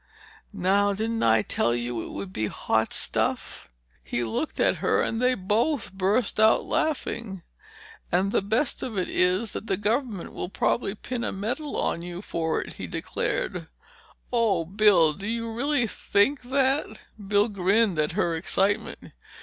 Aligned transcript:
"Now—didn't 0.51 1.21
I 1.21 1.43
tell 1.43 1.75
you 1.75 2.01
it 2.03 2.09
would 2.09 2.33
be 2.33 2.47
hot 2.47 2.91
stuff?" 2.91 3.69
He 4.03 4.23
looked 4.23 4.59
at 4.59 4.77
her 4.77 4.99
and 5.03 5.21
they 5.21 5.35
both 5.35 5.93
burst 5.93 6.39
out 6.39 6.65
laughing. 6.65 7.43
"And 8.11 8.31
the 8.31 8.41
best 8.41 8.81
of 8.81 8.97
it 8.97 9.07
is 9.07 9.51
that 9.53 9.67
the 9.67 9.77
government 9.77 10.33
will 10.33 10.49
probably 10.49 10.95
pin 10.95 11.23
a 11.23 11.31
medal 11.31 11.77
on 11.77 12.01
you 12.01 12.23
for 12.23 12.59
it!" 12.61 12.73
he 12.81 12.87
declared. 12.87 13.67
"Oh, 14.33 14.65
Bill! 14.65 15.13
Do 15.13 15.27
you 15.27 15.51
really 15.51 15.85
think 15.85 16.41
that?" 16.49 17.01
Bill 17.23 17.47
grinned 17.47 17.99
at 17.99 18.13
her 18.13 18.35
excitement. 18.35 19.11